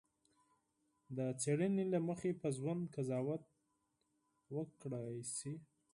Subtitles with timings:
[1.17, 3.43] د څېړنې له مخې په ژوند قضاوت
[4.55, 5.53] وکړای شي.